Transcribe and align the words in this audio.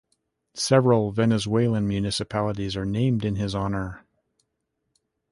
Several 0.55 1.11
Venezuelan 1.11 1.87
municipalities 1.87 2.75
are 2.75 2.87
named 2.87 3.23
in 3.23 3.35
his 3.35 3.53
honor. 3.53 4.03